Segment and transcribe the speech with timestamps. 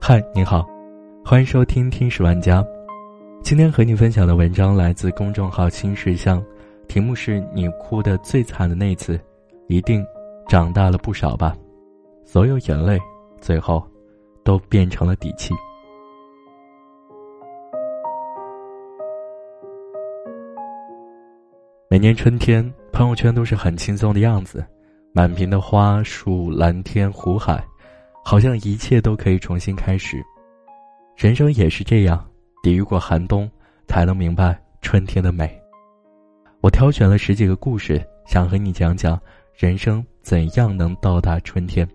[0.00, 0.66] 嗨，你好，
[1.22, 2.62] 欢迎收听《听十万家》。
[3.42, 6.42] 今天和你分享的文章来自公众号“新事项”，
[6.88, 9.20] 题目是你哭的最惨的那次，
[9.66, 10.02] 一定
[10.48, 11.54] 长大了不少吧？
[12.24, 12.98] 所有眼泪，
[13.38, 13.86] 最后
[14.42, 15.52] 都变成了底气。
[21.90, 24.64] 每年春天，朋友圈都是很轻松的样子，
[25.16, 27.64] 满屏的花树、蓝天、湖海，
[28.22, 30.22] 好像一切都可以重新开始。
[31.16, 32.22] 人生也是这样，
[32.62, 33.50] 抵御过寒冬，
[33.86, 35.58] 才能明白春天的美。
[36.60, 39.18] 我挑选了十几个故事，想和你讲讲
[39.54, 41.88] 人生怎样能到达春天。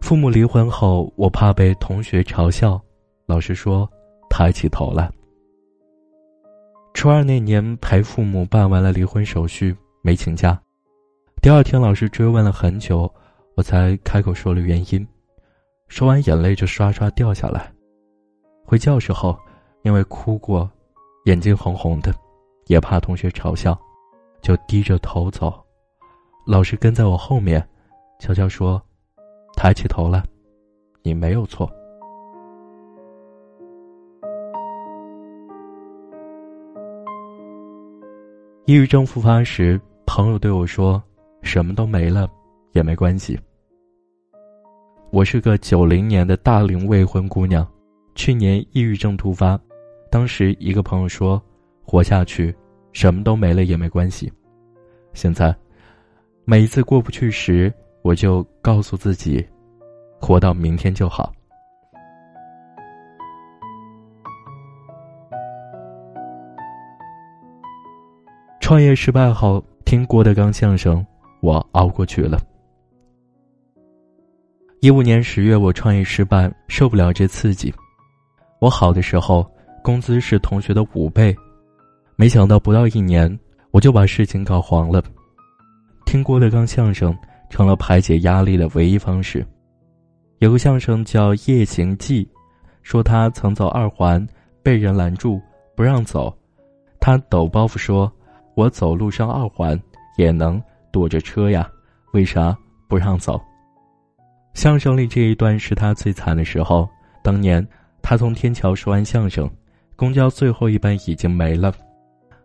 [0.00, 2.82] 父母离婚后，我怕被同学嘲笑，
[3.26, 3.88] 老师说。
[4.28, 5.10] 抬起头来。
[6.92, 10.60] 初二那年，陪父母办完了离婚手续，没请假。
[11.40, 13.10] 第二天，老师追问了很久，
[13.54, 15.06] 我才开口说了原因。
[15.88, 17.72] 说完，眼泪就刷刷掉下来。
[18.66, 19.38] 回教室后，
[19.82, 20.70] 因为哭过，
[21.24, 22.14] 眼睛红红的，
[22.66, 23.78] 也怕同学嘲笑，
[24.42, 25.58] 就低着头走。
[26.46, 27.66] 老师跟在我后面，
[28.18, 28.80] 悄悄说
[29.56, 30.22] ：“抬起头来，
[31.02, 31.70] 你没有错。”
[38.70, 41.02] 抑郁症复发时，朋友对我说
[41.42, 42.30] ：“什么都没了，
[42.70, 43.36] 也没关系。”
[45.10, 47.68] 我是个九零年的大龄未婚姑娘，
[48.14, 49.60] 去年抑郁症突发，
[50.08, 51.42] 当时一个朋友说
[51.82, 52.54] ：“活下去，
[52.92, 54.32] 什么都没了也没关系。”
[55.14, 55.52] 现在，
[56.44, 59.44] 每一次过不去时，我就告诉自己
[60.22, 61.32] ：“活到明天就好。”
[68.70, 71.04] 创业失败后，听郭德纲相声，
[71.40, 72.38] 我熬过去了。
[74.80, 77.74] 一五年十月，我创业失败，受不了这刺激。
[78.60, 79.44] 我好的时候，
[79.82, 81.36] 工资是同学的五倍，
[82.14, 83.36] 没想到不到一年，
[83.72, 85.02] 我就把事情搞黄了。
[86.06, 87.12] 听郭德纲相声
[87.48, 89.44] 成了排解压力的唯一方式。
[90.38, 92.24] 有个相声叫《夜行记》，
[92.82, 94.24] 说他曾走二环，
[94.62, 95.40] 被人拦住
[95.74, 96.32] 不让走，
[97.00, 98.08] 他抖包袱说。
[98.54, 99.80] 我走路上二环
[100.16, 100.62] 也能
[100.92, 101.68] 躲着车呀，
[102.12, 102.56] 为啥
[102.88, 103.40] 不让走？
[104.54, 106.88] 相声里这一段是他最惨的时候。
[107.22, 107.66] 当年
[108.00, 109.48] 他从天桥说完相声，
[109.94, 111.70] 公交最后一班已经没了，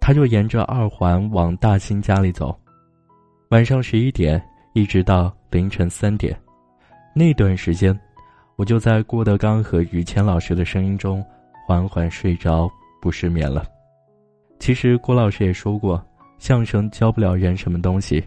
[0.00, 2.56] 他就沿着二环往大兴家里走。
[3.48, 4.40] 晚上十一点
[4.74, 6.40] 一直到凌晨三点，
[7.12, 7.98] 那段时间，
[8.54, 11.20] 我就在郭德纲和于谦老师的声音中
[11.66, 12.70] 缓缓睡着，
[13.02, 13.64] 不失眠了。
[14.60, 16.00] 其实郭老师也说过，
[16.38, 18.22] 相声教不了人什么东西，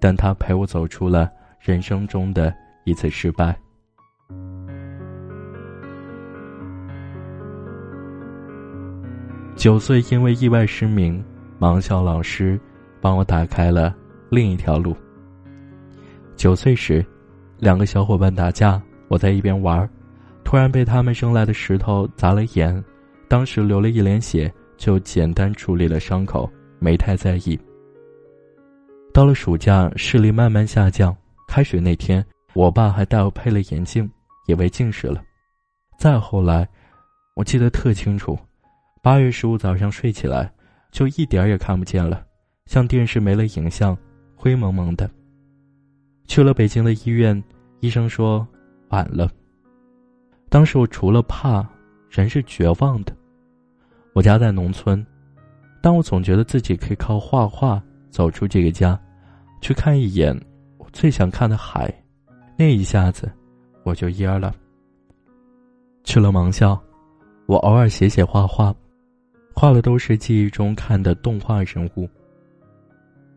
[0.00, 1.30] 但他陪我走出了
[1.60, 2.52] 人生中的
[2.84, 3.54] 一次失败。
[9.54, 11.22] 九岁因为意外失明，
[11.60, 12.58] 盲校老师
[12.98, 13.94] 帮我打开了
[14.30, 14.96] 另一条路。
[16.34, 17.04] 九岁时，
[17.58, 19.86] 两个小伙伴打架，我在一边玩，
[20.44, 22.82] 突然被他们扔来的石头砸了眼，
[23.28, 24.52] 当时流了一脸血。
[24.76, 27.58] 就简单处理了伤口，没太在意。
[29.12, 31.16] 到了暑假，视力慢慢下降。
[31.46, 34.10] 开学那天，我爸还带我配了眼镜，
[34.46, 35.22] 以为近视了。
[35.98, 36.68] 再后来，
[37.36, 38.36] 我记得特清楚，
[39.02, 40.52] 八月十五早上睡起来，
[40.90, 42.24] 就一点也看不见了，
[42.66, 43.96] 像电视没了影像，
[44.34, 45.08] 灰蒙蒙的。
[46.26, 47.40] 去了北京的医院，
[47.78, 48.44] 医生说
[48.88, 49.30] 晚了。
[50.48, 51.64] 当时我除了怕，
[52.10, 53.13] 人是绝望的。
[54.14, 55.04] 我家在农村，
[55.82, 58.98] 但我总觉得自己可以靠画画走出这个家，
[59.60, 60.32] 去看一眼
[60.78, 61.92] 我最想看的海，
[62.56, 63.28] 那一下子
[63.82, 64.54] 我就蔫了。
[66.04, 66.80] 去了盲校，
[67.46, 68.72] 我偶尔写写画画，
[69.52, 72.08] 画的都是记忆中看的动画人物。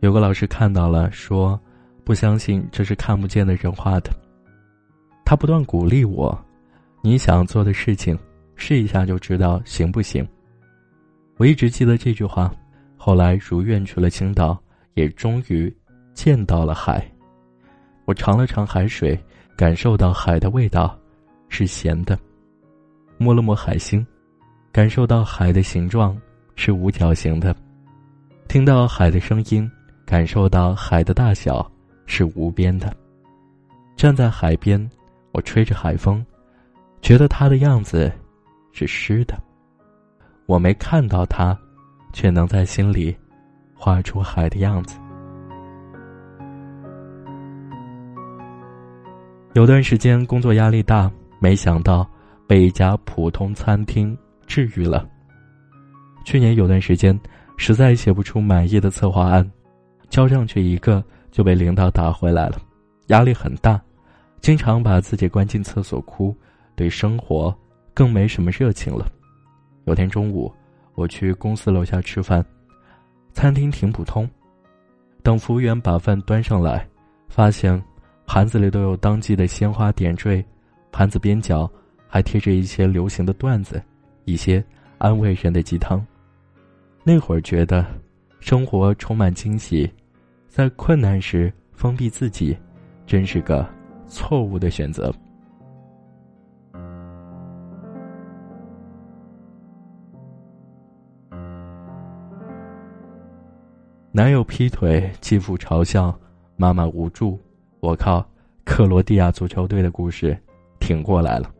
[0.00, 1.58] 有个老师看到了，说
[2.02, 4.10] 不相信这是看不见的人画的。
[5.24, 6.36] 他不断鼓励我
[7.00, 8.18] ：“你想做的事情，
[8.56, 10.26] 试一下就知道行不行。”
[11.36, 12.52] 我一直记得这句话，
[12.96, 14.56] 后来如愿去了青岛，
[14.94, 15.74] 也终于
[16.14, 17.04] 见到了海。
[18.04, 19.18] 我尝了尝海水，
[19.56, 20.96] 感受到海的味道
[21.48, 22.16] 是咸的；
[23.18, 24.06] 摸了摸海星，
[24.70, 26.16] 感受到海的形状
[26.54, 27.52] 是五角形的；
[28.46, 29.68] 听到海的声音，
[30.06, 31.68] 感受到海的大小
[32.06, 32.94] 是无边的。
[33.96, 34.88] 站在海边，
[35.32, 36.24] 我吹着海风，
[37.02, 38.12] 觉得它的样子
[38.72, 39.36] 是湿的。
[40.46, 41.58] 我没看到他，
[42.12, 43.16] 却能在心里
[43.74, 44.98] 画出海的样子。
[49.54, 52.08] 有段时间工作压力大，没想到
[52.46, 55.08] 被一家普通餐厅治愈了。
[56.24, 57.18] 去年有段时间
[57.56, 59.48] 实在写不出满意的策划案，
[60.08, 62.58] 交上去一个就被领导打回来了，
[63.06, 63.80] 压力很大，
[64.40, 66.36] 经常把自己关进厕所哭，
[66.74, 67.56] 对生活
[67.94, 69.06] 更没什么热情了。
[69.84, 70.52] 有天中午，
[70.94, 72.44] 我去公司楼下吃饭，
[73.32, 74.28] 餐厅挺普通，
[75.22, 76.86] 等服务员把饭端上来，
[77.28, 77.82] 发现。
[78.26, 80.42] 盘子里都有当季的鲜花点缀，
[80.90, 81.70] 盘子边角
[82.08, 83.82] 还贴着一些流行的段子，
[84.24, 84.64] 一些
[84.96, 86.02] 安慰人的鸡汤。
[87.02, 87.84] 那会儿觉得，
[88.40, 89.92] 生活充满惊喜，
[90.48, 92.56] 在困难时封闭自己，
[93.06, 93.68] 真是个
[94.06, 95.14] 错误的选择。
[104.16, 106.16] 男友劈腿，继父嘲笑，
[106.54, 107.36] 妈妈无助。
[107.80, 108.24] 我靠，
[108.64, 110.38] 克罗地亚足球队的故事
[110.78, 111.52] 挺过来了。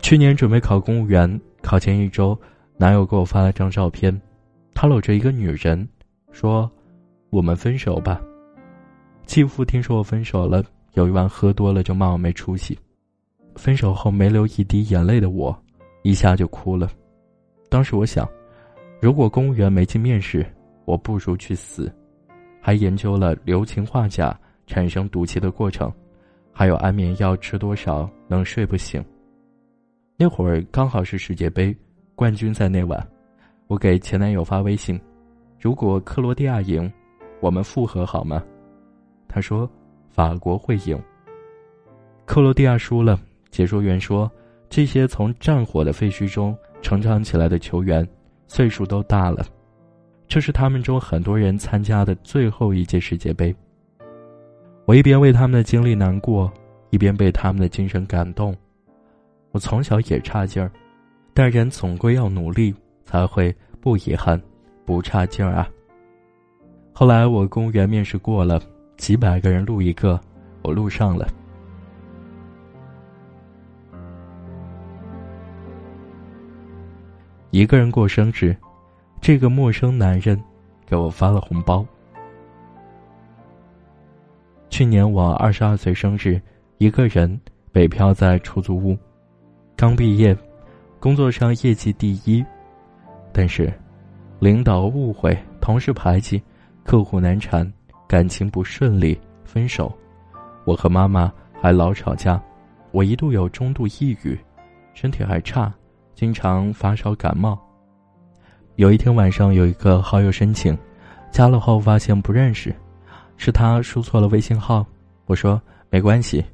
[0.00, 2.34] 去年准备考公务员，考前一周，
[2.78, 4.18] 男友给我发了张照片，
[4.72, 5.86] 他搂着一个女人，
[6.32, 6.70] 说
[7.28, 8.18] ：“我们分手吧。”
[9.26, 10.64] 继父听说我分手了，
[10.94, 12.78] 有一晚喝多了就骂我没出息。
[13.54, 15.54] 分手后没流一滴眼泪的我，
[16.04, 16.88] 一下就哭了。
[17.68, 18.26] 当时我想，
[19.04, 20.46] 如果公务员没进面试，
[20.86, 21.94] 我不如去死。
[22.58, 24.34] 还研究了硫氰化钾
[24.66, 25.92] 产生毒气的过程，
[26.54, 29.04] 还有安眠药吃多少能睡不醒。
[30.16, 31.76] 那会儿刚好是世界杯，
[32.14, 33.06] 冠军在那晚，
[33.66, 34.98] 我给前男友发微信
[35.60, 36.90] ：“如果克罗地亚赢，
[37.40, 38.42] 我们复合好吗？”
[39.28, 39.70] 他说
[40.08, 40.98] ：“法国会赢。”
[42.24, 43.20] 克罗地亚输了，
[43.50, 44.32] 解说员说
[44.70, 48.08] ：“这些从战火的废墟中成长起来的球员，
[48.46, 49.46] 岁数都大了。”
[50.26, 53.54] 这是他们中很多人参加的最后一届世界杯。
[54.86, 56.50] 我一边为他们的经历难过，
[56.90, 58.56] 一边被他们的精神感动。
[59.52, 60.70] 我从小也差劲儿，
[61.32, 62.74] 但人总归要努力，
[63.04, 64.40] 才会不遗憾，
[64.84, 65.68] 不差劲儿啊。
[66.92, 68.60] 后来我公务员面试过了，
[68.96, 70.18] 几百个人录一个，
[70.62, 71.28] 我录上了。
[77.54, 78.52] 一个人过生日。
[79.20, 80.36] 这个陌生男人
[80.84, 81.86] 给我发了红包。
[84.68, 86.42] 去年我二十二岁生日，
[86.78, 87.40] 一个人
[87.70, 88.98] 北漂在出租屋，
[89.76, 90.36] 刚毕业，
[90.98, 92.44] 工作上业绩第一，
[93.32, 93.72] 但是
[94.40, 96.42] 领导误会，同事排挤，
[96.82, 97.72] 客户难缠，
[98.08, 99.96] 感情不顺利，分手。
[100.64, 102.42] 我和妈妈还老吵架，
[102.90, 104.36] 我一度有中度抑郁，
[104.92, 105.72] 身体还差，
[106.14, 107.58] 经常发烧感冒。
[108.76, 110.76] 有一天晚上，有一个好友申请，
[111.30, 112.74] 加了后发现不认识，
[113.36, 114.84] 是他输错了微信号。
[115.26, 116.44] 我说没关系，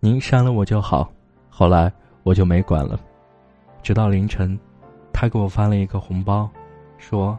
[0.00, 1.10] 您删了我就好。
[1.48, 1.92] 后来
[2.22, 2.98] 我就没管了，
[3.82, 4.58] 直到凌晨，
[5.12, 6.48] 他给我发了一个红包，
[6.98, 7.36] 说：“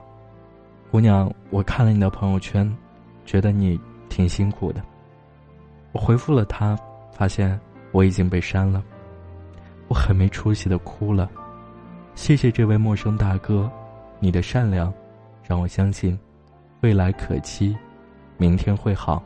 [0.91, 2.69] 姑娘，我看了你的朋友圈，
[3.25, 3.79] 觉得你
[4.09, 4.81] 挺辛苦的。”
[5.91, 6.77] 我回复了他，
[7.11, 7.59] 发现
[7.91, 8.83] 我已经被删了，
[9.87, 11.29] 我很没出息的哭了。
[12.19, 13.71] 谢谢这位陌生大哥。
[14.19, 14.93] 你的善良，
[15.41, 16.19] 让我相信，
[16.81, 17.73] 未来可期，
[18.35, 19.23] 明天会好。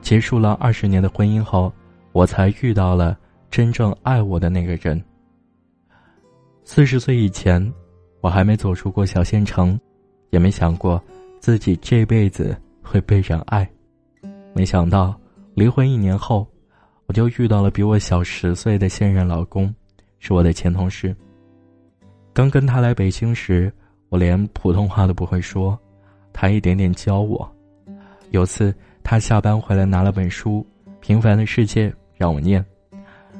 [0.00, 1.72] 结束了二十年的婚姻后，
[2.10, 3.16] 我才遇到了
[3.52, 5.00] 真正爱我的那个人。
[6.64, 7.72] 四十岁以前，
[8.20, 9.78] 我还没走出过小县城，
[10.30, 11.00] 也没想过
[11.38, 13.66] 自己这辈子会被人爱，
[14.54, 15.14] 没想到。
[15.54, 16.46] 离婚一年后，
[17.04, 19.72] 我就遇到了比我小十岁的现任老公，
[20.18, 21.14] 是我的前同事。
[22.32, 23.70] 刚跟他来北京时，
[24.08, 25.78] 我连普通话都不会说，
[26.32, 27.46] 他一点点教我。
[28.30, 30.66] 有次他下班回来拿了本书
[31.00, 32.64] 《平凡的世界》让我念，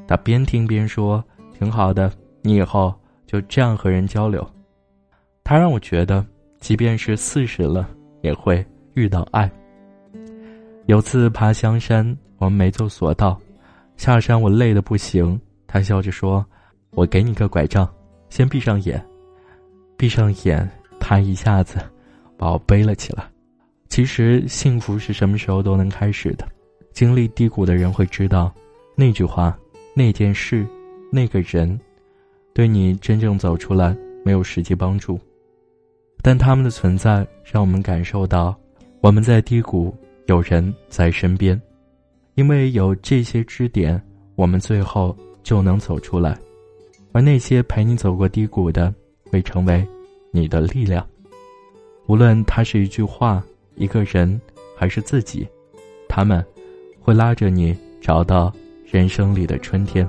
[0.07, 1.25] 他边听边说
[1.59, 4.47] ：“挺好的，你以后就这样和人交流。”
[5.42, 6.23] 他让我觉得，
[6.61, 7.88] 即便是四十了，
[8.21, 9.50] 也会遇到爱。
[10.86, 13.40] 有次爬香山，我们没走索道，
[13.96, 15.40] 下山我累得不行。
[15.66, 16.44] 他笑着说
[16.90, 17.88] ：“我给你个拐杖，
[18.28, 19.02] 先闭上眼。”
[19.96, 21.78] 闭上眼，他一下子
[22.36, 23.24] 把我背了起来。
[23.88, 26.46] 其实幸福是什么时候都能开始的。
[26.92, 28.52] 经历低谷的人会知道，
[28.96, 29.56] 那句话、
[29.94, 30.66] 那件事、
[31.10, 31.78] 那个人，
[32.52, 35.18] 对你真正走出来没有实际帮助，
[36.20, 38.54] 但他们的存在让我们感受到
[39.00, 39.96] 我们在低谷。
[40.26, 41.61] 有人在身边，
[42.35, 44.00] 因为有这些支点，
[44.35, 46.38] 我们最后就能走出来，
[47.12, 48.95] 而那些陪你走过低谷的，
[49.31, 49.87] 会成为
[50.31, 51.07] 你的力量。
[52.07, 54.41] 无论它是一句话、一个人，
[54.76, 55.47] 还是自己，
[56.09, 56.45] 他们
[57.00, 58.52] 会拉着你找到
[58.85, 60.09] 人生里的春天。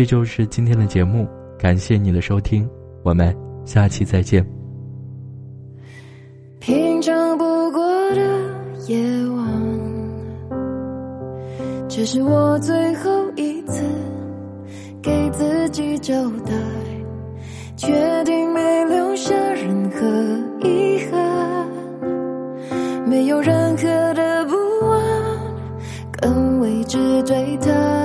[0.00, 1.28] 这就是今天的节目
[1.58, 2.66] 感谢你的收听
[3.02, 4.42] 我们下期再见。
[6.58, 8.22] 平常不过的
[8.88, 9.46] 夜晚
[11.86, 13.84] 这是我最后一次
[15.02, 16.14] 给自己交
[16.46, 16.54] 代
[17.76, 21.68] 确定没留下任何遗憾。
[23.06, 24.56] 没有任何的不
[24.88, 25.38] 安
[26.22, 27.99] 更为之对他。